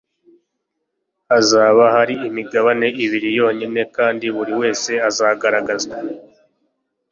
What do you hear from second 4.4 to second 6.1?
wese azagaragazwa